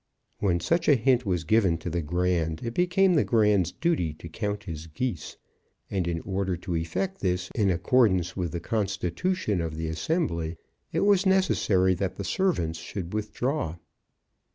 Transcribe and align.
When 0.39 0.59
such 0.59 0.87
a 0.89 0.95
hint 0.95 1.27
was 1.27 1.43
given 1.43 1.77
to 1.77 1.89
the 1.91 2.01
Grand, 2.01 2.61
it 2.63 2.73
became 2.73 3.13
the 3.13 3.23
Grand's 3.23 3.71
duty 3.71 4.15
to 4.15 4.29
count 4.29 4.63
his 4.63 4.87
Geese, 4.87 5.37
and 5.91 6.07
in 6.07 6.21
order 6.21 6.57
to 6.57 6.75
effect 6.75 7.19
this 7.21 7.51
in 7.53 7.69
accordance 7.69 8.35
with 8.35 8.51
the 8.51 8.59
constitution 8.59 9.61
of 9.61 9.75
the 9.77 9.85
assembly, 9.89 10.57
it 10.91 11.01
was 11.01 11.27
necessary 11.27 11.93
that 11.93 12.15
the 12.15 12.23
servants 12.23 12.79
should 12.79 13.13
withdraw. 13.13 13.75